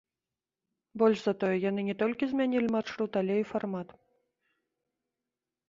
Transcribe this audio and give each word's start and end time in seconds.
Больш 1.01 1.19
за 1.25 1.33
тое, 1.43 1.51
яны 1.69 1.81
не 1.91 1.95
толькі 2.01 2.23
змянілі 2.33 2.73
маршрут, 2.77 3.11
але 3.23 3.33
і 3.43 3.47
фармат. 3.53 3.97